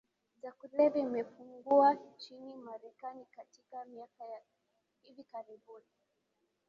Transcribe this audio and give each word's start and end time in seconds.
za 0.41 0.51
kulevya 0.51 1.01
imepungua 1.01 1.93
nchini 1.93 2.55
Marekani 2.57 3.25
katika 3.31 3.85
miaka 3.85 4.23
ya 4.23 4.41
hivi 5.01 5.23
karibuni 5.23 5.85